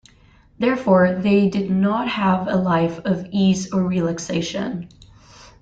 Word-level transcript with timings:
Therefore 0.57 1.13
they 1.21 1.47
did 1.47 1.69
not 1.69 2.07
have 2.07 2.47
a 2.47 2.55
life 2.55 2.97
of 3.05 3.27
ease 3.31 3.71
or 3.71 3.83
relaxation. 3.87 4.89